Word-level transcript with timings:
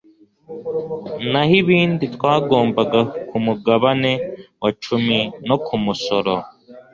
naho 1.31 1.53
ibindi 1.61 2.05
twagombaga 2.15 2.99
ku 3.27 3.37
mugabane 3.45 4.11
wa 4.61 4.69
cumi 4.83 5.19
no 5.47 5.55
ku 5.65 5.75
musoro 5.83 6.33